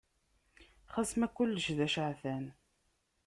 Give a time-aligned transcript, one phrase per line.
[0.93, 2.45] Xas ma kullec d aceɛtan.